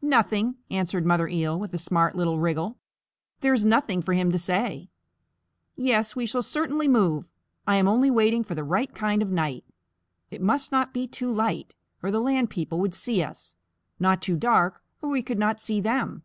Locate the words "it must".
10.30-10.72